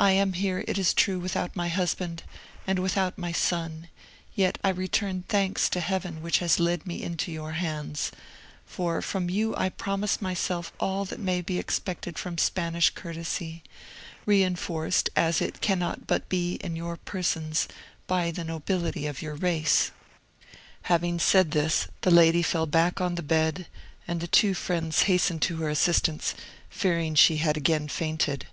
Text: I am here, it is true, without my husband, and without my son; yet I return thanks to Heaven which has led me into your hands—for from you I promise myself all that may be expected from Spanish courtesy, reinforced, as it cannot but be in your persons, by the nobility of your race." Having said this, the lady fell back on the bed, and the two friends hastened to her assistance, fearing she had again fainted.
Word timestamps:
I 0.00 0.10
am 0.10 0.32
here, 0.32 0.64
it 0.66 0.76
is 0.76 0.92
true, 0.92 1.20
without 1.20 1.54
my 1.54 1.68
husband, 1.68 2.24
and 2.66 2.80
without 2.80 3.16
my 3.16 3.30
son; 3.30 3.86
yet 4.34 4.58
I 4.64 4.70
return 4.70 5.22
thanks 5.28 5.68
to 5.68 5.78
Heaven 5.78 6.20
which 6.20 6.38
has 6.38 6.58
led 6.58 6.84
me 6.84 7.00
into 7.00 7.30
your 7.30 7.52
hands—for 7.52 9.00
from 9.02 9.30
you 9.30 9.54
I 9.56 9.68
promise 9.68 10.20
myself 10.20 10.72
all 10.80 11.04
that 11.04 11.20
may 11.20 11.42
be 11.42 11.60
expected 11.60 12.18
from 12.18 12.38
Spanish 12.38 12.90
courtesy, 12.90 13.62
reinforced, 14.24 15.10
as 15.14 15.40
it 15.40 15.60
cannot 15.60 16.08
but 16.08 16.28
be 16.28 16.54
in 16.54 16.74
your 16.74 16.96
persons, 16.96 17.68
by 18.08 18.32
the 18.32 18.42
nobility 18.42 19.06
of 19.06 19.22
your 19.22 19.36
race." 19.36 19.92
Having 20.90 21.20
said 21.20 21.52
this, 21.52 21.86
the 22.00 22.10
lady 22.10 22.42
fell 22.42 22.66
back 22.66 23.00
on 23.00 23.14
the 23.14 23.22
bed, 23.22 23.68
and 24.08 24.20
the 24.20 24.26
two 24.26 24.54
friends 24.54 25.02
hastened 25.02 25.42
to 25.42 25.58
her 25.58 25.68
assistance, 25.68 26.34
fearing 26.68 27.14
she 27.14 27.36
had 27.36 27.56
again 27.56 27.86
fainted. 27.86 28.48